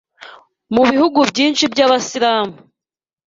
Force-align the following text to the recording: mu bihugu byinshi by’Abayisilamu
mu 0.73 0.83
bihugu 0.91 1.19
byinshi 1.31 1.63
by’Abayisilamu 1.73 2.55